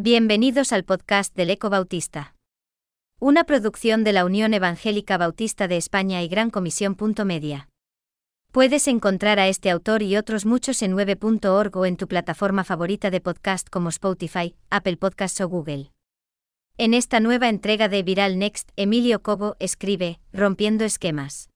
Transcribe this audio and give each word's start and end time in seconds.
Bienvenidos 0.00 0.72
al 0.72 0.84
podcast 0.84 1.34
del 1.34 1.50
Eco 1.50 1.70
Bautista. 1.70 2.36
Una 3.18 3.42
producción 3.42 4.04
de 4.04 4.12
la 4.12 4.24
Unión 4.24 4.54
Evangélica 4.54 5.18
Bautista 5.18 5.66
de 5.66 5.76
España 5.76 6.22
y 6.22 6.28
Gran 6.28 6.50
Comisión. 6.50 6.96
Media. 7.24 7.68
Puedes 8.52 8.86
encontrar 8.86 9.40
a 9.40 9.48
este 9.48 9.70
autor 9.70 10.04
y 10.04 10.16
otros 10.16 10.46
muchos 10.46 10.82
en 10.82 10.92
9.org 10.96 11.76
o 11.76 11.84
en 11.84 11.96
tu 11.96 12.06
plataforma 12.06 12.62
favorita 12.62 13.10
de 13.10 13.20
podcast 13.20 13.68
como 13.70 13.88
Spotify, 13.88 14.54
Apple 14.70 14.98
Podcasts 14.98 15.40
o 15.40 15.48
Google. 15.48 15.90
En 16.76 16.94
esta 16.94 17.18
nueva 17.18 17.48
entrega 17.48 17.88
de 17.88 18.04
Viral 18.04 18.38
Next, 18.38 18.70
Emilio 18.76 19.20
Cobo 19.20 19.56
escribe, 19.58 20.20
Rompiendo 20.32 20.84
esquemas. 20.84 21.50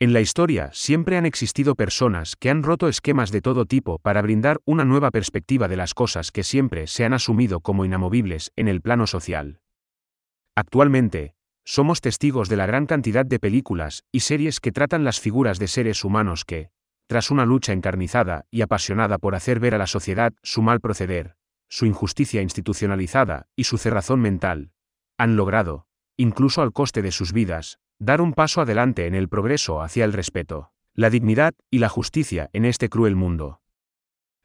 En 0.00 0.12
la 0.12 0.20
historia 0.20 0.70
siempre 0.72 1.16
han 1.16 1.26
existido 1.26 1.74
personas 1.74 2.36
que 2.36 2.50
han 2.50 2.62
roto 2.62 2.86
esquemas 2.86 3.32
de 3.32 3.40
todo 3.40 3.64
tipo 3.64 3.98
para 3.98 4.22
brindar 4.22 4.60
una 4.64 4.84
nueva 4.84 5.10
perspectiva 5.10 5.66
de 5.66 5.76
las 5.76 5.92
cosas 5.92 6.30
que 6.30 6.44
siempre 6.44 6.86
se 6.86 7.04
han 7.04 7.14
asumido 7.14 7.58
como 7.58 7.84
inamovibles 7.84 8.52
en 8.54 8.68
el 8.68 8.80
plano 8.80 9.08
social. 9.08 9.60
Actualmente, 10.54 11.34
somos 11.64 12.00
testigos 12.00 12.48
de 12.48 12.56
la 12.56 12.66
gran 12.66 12.86
cantidad 12.86 13.26
de 13.26 13.40
películas 13.40 14.04
y 14.12 14.20
series 14.20 14.60
que 14.60 14.70
tratan 14.70 15.02
las 15.02 15.18
figuras 15.18 15.58
de 15.58 15.66
seres 15.66 16.04
humanos 16.04 16.44
que, 16.44 16.70
tras 17.08 17.32
una 17.32 17.44
lucha 17.44 17.72
encarnizada 17.72 18.44
y 18.52 18.62
apasionada 18.62 19.18
por 19.18 19.34
hacer 19.34 19.58
ver 19.58 19.74
a 19.74 19.78
la 19.78 19.88
sociedad 19.88 20.32
su 20.44 20.62
mal 20.62 20.78
proceder, 20.78 21.34
su 21.68 21.86
injusticia 21.86 22.40
institucionalizada 22.40 23.48
y 23.56 23.64
su 23.64 23.78
cerrazón 23.78 24.20
mental, 24.20 24.70
han 25.18 25.34
logrado, 25.34 25.88
incluso 26.16 26.62
al 26.62 26.72
coste 26.72 27.02
de 27.02 27.10
sus 27.10 27.32
vidas, 27.32 27.80
dar 27.98 28.20
un 28.20 28.32
paso 28.32 28.60
adelante 28.60 29.06
en 29.06 29.14
el 29.14 29.28
progreso 29.28 29.82
hacia 29.82 30.04
el 30.04 30.12
respeto, 30.12 30.70
la 30.94 31.10
dignidad 31.10 31.54
y 31.70 31.78
la 31.78 31.88
justicia 31.88 32.48
en 32.52 32.64
este 32.64 32.88
cruel 32.88 33.16
mundo. 33.16 33.60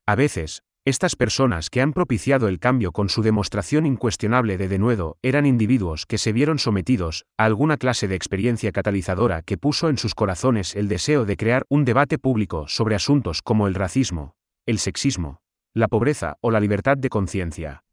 A 0.05 0.15
veces, 0.15 0.63
estas 0.85 1.15
personas 1.15 1.69
que 1.69 1.81
han 1.81 1.93
propiciado 1.93 2.49
el 2.49 2.59
cambio 2.59 2.91
con 2.91 3.07
su 3.07 3.21
demostración 3.21 3.85
incuestionable 3.85 4.57
de 4.57 4.67
denuedo 4.67 5.17
eran 5.21 5.45
individuos 5.45 6.05
que 6.05 6.17
se 6.17 6.33
vieron 6.33 6.59
sometidos 6.59 7.25
a 7.37 7.45
alguna 7.45 7.77
clase 7.77 8.09
de 8.09 8.15
experiencia 8.15 8.73
catalizadora 8.73 9.43
que 9.43 9.57
puso 9.57 9.87
en 9.87 9.97
sus 9.97 10.13
corazones 10.13 10.75
el 10.75 10.89
deseo 10.89 11.25
de 11.25 11.37
crear 11.37 11.63
un 11.69 11.85
debate 11.85 12.17
público 12.17 12.67
sobre 12.67 12.95
asuntos 12.95 13.41
como 13.41 13.67
el 13.67 13.75
racismo, 13.75 14.35
el 14.65 14.77
sexismo, 14.77 15.39
la 15.73 15.87
pobreza 15.87 16.37
o 16.41 16.51
la 16.51 16.59
libertad 16.59 16.97
de 16.97 17.09
conciencia. 17.09 17.83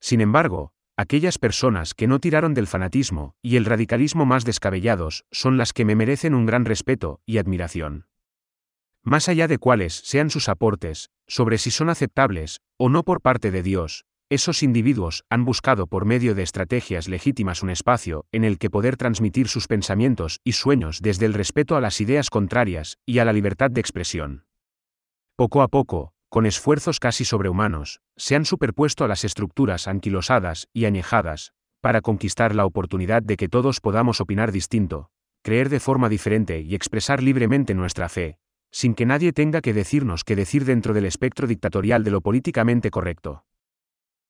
Sin 0.00 0.20
embargo, 0.20 0.72
Aquellas 1.00 1.38
personas 1.38 1.94
que 1.94 2.06
no 2.06 2.18
tiraron 2.18 2.52
del 2.52 2.66
fanatismo 2.66 3.34
y 3.40 3.56
el 3.56 3.64
radicalismo 3.64 4.26
más 4.26 4.44
descabellados 4.44 5.24
son 5.30 5.56
las 5.56 5.72
que 5.72 5.86
me 5.86 5.96
merecen 5.96 6.34
un 6.34 6.44
gran 6.44 6.66
respeto 6.66 7.22
y 7.24 7.38
admiración. 7.38 8.04
Más 9.02 9.30
allá 9.30 9.48
de 9.48 9.56
cuáles 9.56 9.94
sean 9.94 10.28
sus 10.28 10.50
aportes, 10.50 11.08
sobre 11.26 11.56
si 11.56 11.70
son 11.70 11.88
aceptables 11.88 12.60
o 12.76 12.90
no 12.90 13.02
por 13.02 13.22
parte 13.22 13.50
de 13.50 13.62
Dios, 13.62 14.04
esos 14.28 14.62
individuos 14.62 15.24
han 15.30 15.46
buscado 15.46 15.86
por 15.86 16.04
medio 16.04 16.34
de 16.34 16.42
estrategias 16.42 17.08
legítimas 17.08 17.62
un 17.62 17.70
espacio 17.70 18.26
en 18.30 18.44
el 18.44 18.58
que 18.58 18.68
poder 18.68 18.98
transmitir 18.98 19.48
sus 19.48 19.68
pensamientos 19.68 20.40
y 20.44 20.52
sueños 20.52 21.00
desde 21.00 21.24
el 21.24 21.32
respeto 21.32 21.76
a 21.76 21.80
las 21.80 21.98
ideas 22.02 22.28
contrarias 22.28 22.98
y 23.06 23.20
a 23.20 23.24
la 23.24 23.32
libertad 23.32 23.70
de 23.70 23.80
expresión. 23.80 24.44
Poco 25.34 25.62
a 25.62 25.68
poco, 25.68 26.12
con 26.30 26.46
esfuerzos 26.46 27.00
casi 27.00 27.24
sobrehumanos, 27.24 28.00
se 28.16 28.36
han 28.36 28.44
superpuesto 28.44 29.04
a 29.04 29.08
las 29.08 29.24
estructuras 29.24 29.88
anquilosadas 29.88 30.68
y 30.72 30.84
añejadas, 30.84 31.52
para 31.80 32.02
conquistar 32.02 32.54
la 32.54 32.66
oportunidad 32.66 33.20
de 33.22 33.36
que 33.36 33.48
todos 33.48 33.80
podamos 33.80 34.20
opinar 34.20 34.52
distinto, 34.52 35.10
creer 35.42 35.68
de 35.68 35.80
forma 35.80 36.08
diferente 36.08 36.60
y 36.60 36.76
expresar 36.76 37.20
libremente 37.20 37.74
nuestra 37.74 38.08
fe, 38.08 38.38
sin 38.70 38.94
que 38.94 39.06
nadie 39.06 39.32
tenga 39.32 39.60
que 39.60 39.74
decirnos 39.74 40.22
qué 40.22 40.36
decir 40.36 40.64
dentro 40.64 40.94
del 40.94 41.06
espectro 41.06 41.48
dictatorial 41.48 42.04
de 42.04 42.12
lo 42.12 42.20
políticamente 42.20 42.90
correcto. 42.90 43.44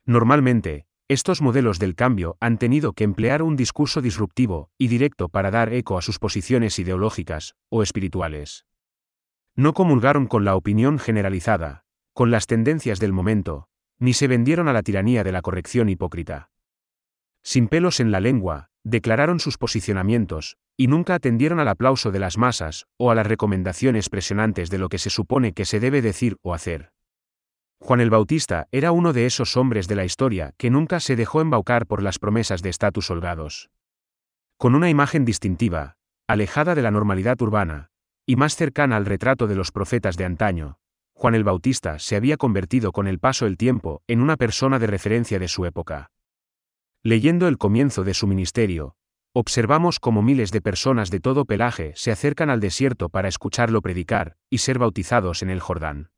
Normalmente, 0.06 0.86
estos 1.06 1.42
modelos 1.42 1.78
del 1.78 1.96
cambio 1.96 2.38
han 2.40 2.56
tenido 2.56 2.94
que 2.94 3.04
emplear 3.04 3.42
un 3.42 3.56
discurso 3.56 4.00
disruptivo 4.00 4.70
y 4.78 4.88
directo 4.88 5.28
para 5.28 5.50
dar 5.50 5.74
eco 5.74 5.98
a 5.98 6.02
sus 6.02 6.18
posiciones 6.18 6.78
ideológicas 6.78 7.56
o 7.68 7.82
espirituales. 7.82 8.64
No 9.54 9.74
comulgaron 9.74 10.26
con 10.26 10.46
la 10.46 10.54
opinión 10.54 10.98
generalizada, 10.98 11.84
con 12.20 12.30
las 12.30 12.46
tendencias 12.46 13.00
del 13.00 13.14
momento, 13.14 13.66
ni 13.98 14.12
se 14.12 14.28
vendieron 14.28 14.68
a 14.68 14.74
la 14.74 14.82
tiranía 14.82 15.24
de 15.24 15.32
la 15.32 15.40
corrección 15.40 15.88
hipócrita. 15.88 16.50
Sin 17.42 17.66
pelos 17.66 17.98
en 17.98 18.10
la 18.10 18.20
lengua, 18.20 18.68
declararon 18.84 19.40
sus 19.40 19.56
posicionamientos, 19.56 20.58
y 20.76 20.88
nunca 20.88 21.14
atendieron 21.14 21.60
al 21.60 21.68
aplauso 21.68 22.10
de 22.10 22.18
las 22.18 22.36
masas 22.36 22.84
o 22.98 23.10
a 23.10 23.14
las 23.14 23.26
recomendaciones 23.26 24.10
presionantes 24.10 24.68
de 24.68 24.76
lo 24.76 24.90
que 24.90 24.98
se 24.98 25.08
supone 25.08 25.54
que 25.54 25.64
se 25.64 25.80
debe 25.80 26.02
decir 26.02 26.36
o 26.42 26.52
hacer. 26.52 26.92
Juan 27.80 28.02
el 28.02 28.10
Bautista 28.10 28.68
era 28.70 28.92
uno 28.92 29.14
de 29.14 29.24
esos 29.24 29.56
hombres 29.56 29.88
de 29.88 29.96
la 29.96 30.04
historia 30.04 30.52
que 30.58 30.68
nunca 30.68 31.00
se 31.00 31.16
dejó 31.16 31.40
embaucar 31.40 31.86
por 31.86 32.02
las 32.02 32.18
promesas 32.18 32.60
de 32.60 32.68
estatus 32.68 33.10
holgados. 33.10 33.70
Con 34.58 34.74
una 34.74 34.90
imagen 34.90 35.24
distintiva, 35.24 35.96
alejada 36.26 36.74
de 36.74 36.82
la 36.82 36.90
normalidad 36.90 37.40
urbana, 37.40 37.88
y 38.26 38.36
más 38.36 38.56
cercana 38.56 38.98
al 38.98 39.06
retrato 39.06 39.46
de 39.46 39.54
los 39.54 39.72
profetas 39.72 40.18
de 40.18 40.26
antaño, 40.26 40.76
Juan 41.20 41.34
el 41.34 41.44
Bautista 41.44 41.98
se 41.98 42.16
había 42.16 42.38
convertido 42.38 42.92
con 42.92 43.06
el 43.06 43.18
paso 43.18 43.44
del 43.44 43.58
tiempo 43.58 44.02
en 44.06 44.22
una 44.22 44.38
persona 44.38 44.78
de 44.78 44.86
referencia 44.86 45.38
de 45.38 45.48
su 45.48 45.66
época. 45.66 46.10
Leyendo 47.02 47.46
el 47.46 47.58
comienzo 47.58 48.04
de 48.04 48.14
su 48.14 48.26
ministerio, 48.26 48.96
observamos 49.34 50.00
cómo 50.00 50.22
miles 50.22 50.50
de 50.50 50.62
personas 50.62 51.10
de 51.10 51.20
todo 51.20 51.44
pelaje 51.44 51.92
se 51.94 52.10
acercan 52.10 52.48
al 52.48 52.58
desierto 52.58 53.10
para 53.10 53.28
escucharlo 53.28 53.82
predicar 53.82 54.38
y 54.48 54.58
ser 54.58 54.78
bautizados 54.78 55.42
en 55.42 55.50
el 55.50 55.60
Jordán. 55.60 56.10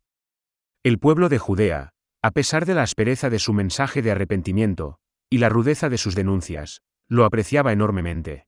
El 0.84 1.00
pueblo 1.00 1.28
de 1.28 1.38
Judea, 1.38 1.94
a 2.22 2.30
pesar 2.30 2.64
de 2.64 2.74
la 2.74 2.84
aspereza 2.84 3.28
de 3.28 3.40
su 3.40 3.52
mensaje 3.52 4.02
de 4.02 4.12
arrepentimiento, 4.12 5.00
y 5.28 5.38
la 5.38 5.48
rudeza 5.48 5.88
de 5.88 5.98
sus 5.98 6.14
denuncias, 6.14 6.80
lo 7.08 7.24
apreciaba 7.24 7.72
enormemente. 7.72 8.46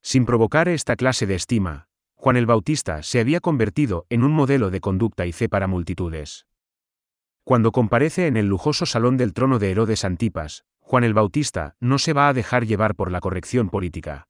Sin 0.00 0.24
provocar 0.24 0.66
esta 0.66 0.96
clase 0.96 1.26
de 1.26 1.34
estima, 1.34 1.87
Juan 2.20 2.36
el 2.36 2.46
Bautista 2.46 3.04
se 3.04 3.20
había 3.20 3.38
convertido 3.38 4.04
en 4.10 4.24
un 4.24 4.32
modelo 4.32 4.70
de 4.70 4.80
conducta 4.80 5.24
y 5.24 5.32
fe 5.32 5.48
para 5.48 5.68
multitudes. 5.68 6.46
Cuando 7.44 7.70
comparece 7.70 8.26
en 8.26 8.36
el 8.36 8.46
lujoso 8.46 8.86
salón 8.86 9.16
del 9.16 9.32
trono 9.32 9.60
de 9.60 9.70
Herodes 9.70 10.04
Antipas, 10.04 10.64
Juan 10.80 11.04
el 11.04 11.14
Bautista 11.14 11.76
no 11.78 11.96
se 11.98 12.12
va 12.12 12.28
a 12.28 12.32
dejar 12.32 12.66
llevar 12.66 12.96
por 12.96 13.12
la 13.12 13.20
corrección 13.20 13.70
política. 13.70 14.26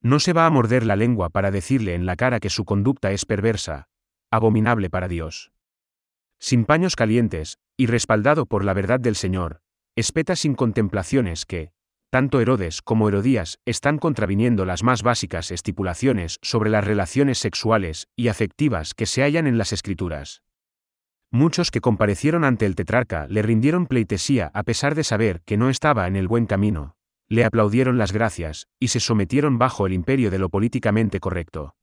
No 0.00 0.20
se 0.20 0.32
va 0.32 0.46
a 0.46 0.50
morder 0.50 0.86
la 0.86 0.94
lengua 0.94 1.28
para 1.28 1.50
decirle 1.50 1.94
en 1.94 2.06
la 2.06 2.14
cara 2.14 2.38
que 2.38 2.50
su 2.50 2.64
conducta 2.64 3.10
es 3.10 3.26
perversa, 3.26 3.88
abominable 4.30 4.88
para 4.88 5.08
Dios. 5.08 5.50
Sin 6.38 6.64
paños 6.64 6.94
calientes, 6.94 7.58
y 7.76 7.86
respaldado 7.86 8.46
por 8.46 8.64
la 8.64 8.74
verdad 8.74 9.00
del 9.00 9.16
Señor, 9.16 9.60
espeta 9.96 10.36
sin 10.36 10.54
contemplaciones 10.54 11.46
que, 11.46 11.72
tanto 12.12 12.42
Herodes 12.42 12.82
como 12.82 13.08
Herodías 13.08 13.58
están 13.64 13.96
contraviniendo 13.96 14.66
las 14.66 14.82
más 14.82 15.02
básicas 15.02 15.50
estipulaciones 15.50 16.38
sobre 16.42 16.68
las 16.68 16.84
relaciones 16.84 17.38
sexuales 17.38 18.06
y 18.14 18.28
afectivas 18.28 18.92
que 18.92 19.06
se 19.06 19.22
hallan 19.22 19.46
en 19.46 19.56
las 19.56 19.72
escrituras. 19.72 20.42
Muchos 21.30 21.70
que 21.70 21.80
comparecieron 21.80 22.44
ante 22.44 22.66
el 22.66 22.74
tetrarca 22.74 23.26
le 23.30 23.40
rindieron 23.40 23.86
pleitesía 23.86 24.50
a 24.52 24.62
pesar 24.62 24.94
de 24.94 25.04
saber 25.04 25.40
que 25.46 25.56
no 25.56 25.70
estaba 25.70 26.06
en 26.06 26.16
el 26.16 26.28
buen 26.28 26.44
camino, 26.44 26.96
le 27.28 27.46
aplaudieron 27.46 27.96
las 27.96 28.12
gracias, 28.12 28.66
y 28.78 28.88
se 28.88 29.00
sometieron 29.00 29.56
bajo 29.56 29.86
el 29.86 29.94
imperio 29.94 30.30
de 30.30 30.38
lo 30.38 30.50
políticamente 30.50 31.18
correcto. 31.18 31.76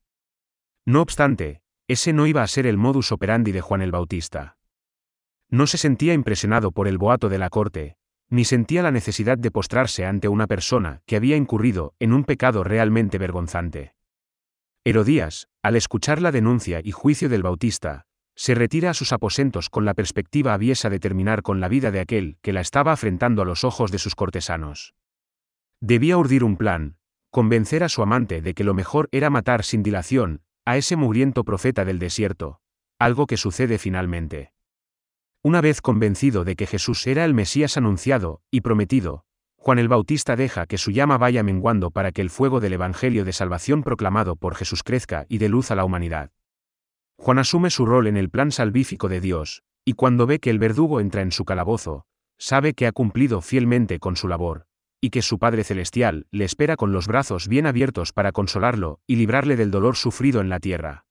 No 0.85 1.01
obstante, 1.01 1.63
ese 1.87 2.13
no 2.13 2.27
iba 2.27 2.43
a 2.43 2.47
ser 2.47 2.67
el 2.67 2.77
modus 2.77 3.11
operandi 3.11 3.51
de 3.51 3.61
Juan 3.61 3.81
el 3.81 3.91
Bautista. 3.91 4.57
No 5.49 5.65
se 5.65 5.79
sentía 5.79 6.13
impresionado 6.13 6.71
por 6.71 6.87
el 6.87 6.99
boato 6.99 7.29
de 7.29 7.39
la 7.39 7.49
corte, 7.49 7.97
ni 8.29 8.45
sentía 8.45 8.83
la 8.83 8.91
necesidad 8.91 9.37
de 9.37 9.51
postrarse 9.51 10.05
ante 10.05 10.27
una 10.27 10.47
persona 10.47 11.01
que 11.05 11.15
había 11.15 11.35
incurrido 11.35 11.95
en 11.99 12.13
un 12.13 12.23
pecado 12.23 12.63
realmente 12.63 13.17
vergonzante. 13.17 13.95
Herodías, 14.85 15.49
al 15.61 15.75
escuchar 15.75 16.21
la 16.21 16.31
denuncia 16.31 16.81
y 16.83 16.91
juicio 16.91 17.29
del 17.29 17.43
Bautista, 17.43 18.05
se 18.35 18.55
retira 18.55 18.91
a 18.91 18.93
sus 18.93 19.11
aposentos 19.11 19.69
con 19.69 19.83
la 19.83 19.93
perspectiva 19.93 20.53
aviesa 20.53 20.89
de 20.89 20.99
terminar 20.99 21.41
con 21.41 21.59
la 21.59 21.67
vida 21.67 21.91
de 21.91 21.99
aquel 21.99 22.37
que 22.41 22.53
la 22.53 22.61
estaba 22.61 22.93
afrentando 22.93 23.41
a 23.41 23.45
los 23.45 23.63
ojos 23.65 23.91
de 23.91 23.97
sus 23.97 24.15
cortesanos. 24.15 24.93
Debía 25.81 26.17
urdir 26.17 26.43
un 26.43 26.55
plan, 26.55 26.97
convencer 27.31 27.83
a 27.83 27.89
su 27.89 28.01
amante 28.01 28.41
de 28.41 28.53
que 28.53 28.63
lo 28.63 28.73
mejor 28.73 29.09
era 29.11 29.29
matar 29.29 29.63
sin 29.63 29.83
dilación 29.83 30.41
a 30.65 30.77
ese 30.77 30.95
mugriento 30.95 31.43
profeta 31.43 31.83
del 31.83 31.99
desierto, 31.99 32.61
algo 32.99 33.27
que 33.27 33.37
sucede 33.37 33.77
finalmente. 33.77 34.53
Una 35.41 35.61
vez 35.61 35.79
convencido 35.79 36.43
de 36.43 36.57
que 36.57 36.67
Jesús 36.67 37.07
era 37.07 37.23
el 37.23 37.33
Mesías 37.33 37.77
anunciado 37.77 38.41
y 38.51 38.59
prometido, 38.59 39.23
Juan 39.55 39.79
el 39.79 39.87
Bautista 39.87 40.35
deja 40.35 40.65
que 40.65 40.77
su 40.77 40.91
llama 40.91 41.17
vaya 41.17 41.43
menguando 41.43 41.91
para 41.91 42.11
que 42.11 42.21
el 42.21 42.29
fuego 42.29 42.59
del 42.59 42.73
Evangelio 42.73 43.23
de 43.23 43.31
salvación 43.31 43.81
proclamado 43.81 44.35
por 44.35 44.55
Jesús 44.55 44.83
crezca 44.83 45.25
y 45.29 45.37
dé 45.37 45.47
luz 45.47 45.71
a 45.71 45.75
la 45.75 45.85
humanidad. 45.85 46.31
Juan 47.17 47.39
asume 47.39 47.69
su 47.69 47.85
rol 47.85 48.07
en 48.07 48.17
el 48.17 48.29
plan 48.29 48.51
salvífico 48.51 49.07
de 49.07 49.21
Dios, 49.21 49.63
y 49.85 49.93
cuando 49.93 50.27
ve 50.27 50.39
que 50.39 50.49
el 50.49 50.59
verdugo 50.59 50.99
entra 50.99 51.21
en 51.21 51.31
su 51.31 51.45
calabozo, 51.45 52.05
sabe 52.37 52.73
que 52.73 52.85
ha 52.85 52.91
cumplido 52.91 53.39
fielmente 53.39 53.99
con 53.99 54.17
su 54.17 54.27
labor, 54.27 54.67
y 54.99 55.09
que 55.09 55.21
su 55.21 55.39
Padre 55.39 55.63
Celestial 55.63 56.27
le 56.31 56.43
espera 56.43 56.75
con 56.75 56.91
los 56.91 57.07
brazos 57.07 57.47
bien 57.47 57.65
abiertos 57.65 58.11
para 58.11 58.33
consolarlo 58.33 58.99
y 59.07 59.15
librarle 59.15 59.55
del 59.55 59.71
dolor 59.71 59.95
sufrido 59.95 60.41
en 60.41 60.49
la 60.49 60.59
tierra. 60.59 61.05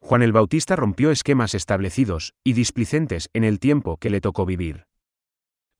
Juan 0.00 0.22
el 0.22 0.32
Bautista 0.32 0.76
rompió 0.76 1.10
esquemas 1.10 1.54
establecidos 1.54 2.34
y 2.44 2.52
displicentes 2.52 3.28
en 3.32 3.44
el 3.44 3.58
tiempo 3.58 3.96
que 3.98 4.10
le 4.10 4.20
tocó 4.20 4.46
vivir. 4.46 4.86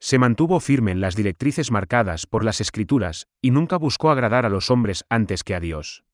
Se 0.01 0.19
mantuvo 0.19 0.61
firme 0.61 0.93
en 0.93 1.01
las 1.01 1.17
directrices 1.17 1.71
marcadas 1.71 2.27
por 2.27 2.45
las 2.45 2.61
escrituras, 2.61 3.27
y 3.43 3.51
nunca 3.51 3.77
buscó 3.79 4.11
agradar 4.11 4.47
a 4.47 4.49
los 4.49 4.71
hombres 4.71 5.05
antes 5.09 5.43
que 5.43 5.55
a 5.55 5.61
Dios. 5.61 6.05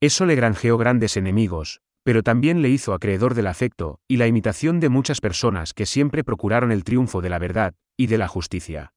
Eso 0.00 0.26
le 0.26 0.34
granjeó 0.34 0.76
grandes 0.78 1.16
enemigos, 1.16 1.80
pero 2.04 2.22
también 2.22 2.62
le 2.62 2.68
hizo 2.68 2.94
acreedor 2.94 3.34
del 3.34 3.46
afecto 3.46 4.00
y 4.08 4.16
la 4.16 4.26
imitación 4.26 4.80
de 4.80 4.88
muchas 4.88 5.20
personas 5.20 5.74
que 5.74 5.86
siempre 5.86 6.24
procuraron 6.24 6.72
el 6.72 6.84
triunfo 6.84 7.20
de 7.20 7.30
la 7.30 7.38
verdad 7.38 7.74
y 7.96 8.06
de 8.06 8.18
la 8.18 8.28
justicia. 8.28 8.92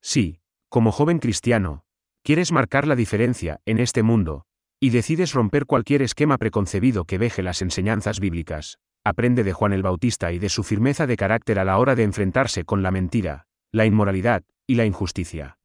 Sí, 0.00 0.40
como 0.68 0.92
joven 0.92 1.18
cristiano, 1.18 1.84
quieres 2.22 2.50
marcar 2.52 2.86
la 2.86 2.96
diferencia 2.96 3.60
en 3.66 3.78
este 3.78 4.02
mundo, 4.02 4.46
y 4.86 4.90
decides 4.90 5.32
romper 5.32 5.66
cualquier 5.66 6.00
esquema 6.00 6.38
preconcebido 6.38 7.06
que 7.06 7.18
veje 7.18 7.42
las 7.42 7.60
enseñanzas 7.60 8.20
bíblicas, 8.20 8.78
aprende 9.02 9.42
de 9.42 9.52
Juan 9.52 9.72
el 9.72 9.82
Bautista 9.82 10.30
y 10.30 10.38
de 10.38 10.48
su 10.48 10.62
firmeza 10.62 11.08
de 11.08 11.16
carácter 11.16 11.58
a 11.58 11.64
la 11.64 11.78
hora 11.78 11.96
de 11.96 12.04
enfrentarse 12.04 12.62
con 12.62 12.84
la 12.84 12.92
mentira, 12.92 13.48
la 13.72 13.84
inmoralidad 13.84 14.44
y 14.64 14.76
la 14.76 14.84
injusticia. 14.84 15.58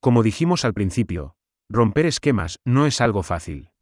Como 0.00 0.22
dijimos 0.22 0.64
al 0.64 0.72
principio, 0.72 1.36
romper 1.68 2.06
esquemas 2.06 2.60
no 2.64 2.86
es 2.86 3.02
algo 3.02 3.22
fácil. 3.22 3.72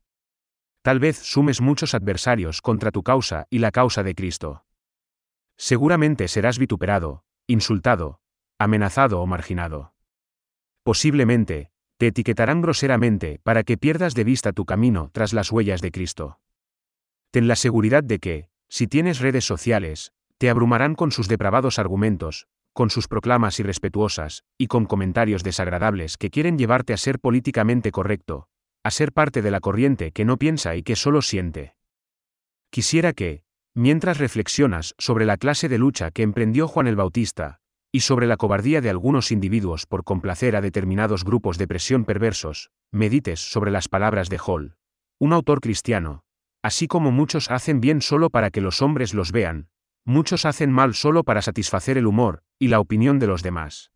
Tal 0.82 0.98
vez 0.98 1.18
sumes 1.18 1.60
muchos 1.60 1.94
adversarios 1.94 2.60
contra 2.60 2.90
tu 2.90 3.04
causa 3.04 3.46
y 3.50 3.60
la 3.60 3.70
causa 3.70 4.02
de 4.02 4.16
Cristo. 4.16 4.64
Seguramente 5.56 6.26
serás 6.26 6.58
vituperado, 6.58 7.22
insultado, 7.46 8.18
amenazado 8.58 9.20
o 9.20 9.26
marginado. 9.28 9.94
Posiblemente, 10.82 11.70
te 11.98 12.06
etiquetarán 12.06 12.62
groseramente 12.62 13.40
para 13.42 13.64
que 13.64 13.76
pierdas 13.76 14.14
de 14.14 14.24
vista 14.24 14.52
tu 14.52 14.64
camino 14.64 15.10
tras 15.12 15.32
las 15.32 15.52
huellas 15.52 15.80
de 15.82 15.90
Cristo. 15.90 16.40
Ten 17.30 17.48
la 17.48 17.56
seguridad 17.56 18.04
de 18.04 18.20
que, 18.20 18.48
si 18.68 18.86
tienes 18.86 19.18
redes 19.18 19.44
sociales, 19.44 20.12
te 20.38 20.48
abrumarán 20.48 20.94
con 20.94 21.10
sus 21.10 21.28
depravados 21.28 21.78
argumentos, 21.78 22.46
con 22.72 22.90
sus 22.90 23.08
proclamas 23.08 23.58
irrespetuosas, 23.58 24.44
y 24.56 24.68
con 24.68 24.86
comentarios 24.86 25.42
desagradables 25.42 26.16
que 26.16 26.30
quieren 26.30 26.56
llevarte 26.56 26.92
a 26.92 26.96
ser 26.96 27.18
políticamente 27.18 27.90
correcto, 27.90 28.48
a 28.84 28.92
ser 28.92 29.12
parte 29.12 29.42
de 29.42 29.50
la 29.50 29.58
corriente 29.58 30.12
que 30.12 30.24
no 30.24 30.38
piensa 30.38 30.76
y 30.76 30.84
que 30.84 30.94
solo 30.94 31.20
siente. 31.20 31.74
Quisiera 32.70 33.12
que, 33.12 33.42
mientras 33.74 34.18
reflexionas 34.18 34.94
sobre 34.98 35.26
la 35.26 35.36
clase 35.36 35.68
de 35.68 35.78
lucha 35.78 36.12
que 36.12 36.22
emprendió 36.22 36.68
Juan 36.68 36.86
el 36.86 36.96
Bautista, 36.96 37.60
y 37.92 38.00
sobre 38.00 38.26
la 38.26 38.36
cobardía 38.36 38.80
de 38.80 38.90
algunos 38.90 39.32
individuos 39.32 39.86
por 39.86 40.04
complacer 40.04 40.56
a 40.56 40.60
determinados 40.60 41.24
grupos 41.24 41.58
de 41.58 41.66
presión 41.66 42.04
perversos, 42.04 42.70
medites 42.92 43.40
sobre 43.40 43.70
las 43.70 43.88
palabras 43.88 44.28
de 44.28 44.38
Hall, 44.44 44.76
un 45.18 45.32
autor 45.32 45.60
cristiano, 45.60 46.22
así 46.62 46.86
como 46.86 47.10
muchos 47.10 47.50
hacen 47.50 47.80
bien 47.80 48.02
solo 48.02 48.30
para 48.30 48.50
que 48.50 48.60
los 48.60 48.82
hombres 48.82 49.14
los 49.14 49.32
vean, 49.32 49.68
muchos 50.04 50.44
hacen 50.44 50.70
mal 50.70 50.94
solo 50.94 51.24
para 51.24 51.42
satisfacer 51.42 51.98
el 51.98 52.06
humor 52.06 52.42
y 52.58 52.68
la 52.68 52.80
opinión 52.80 53.18
de 53.18 53.26
los 53.26 53.42
demás. 53.42 53.90